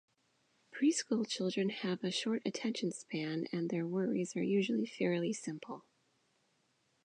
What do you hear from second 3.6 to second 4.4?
their worries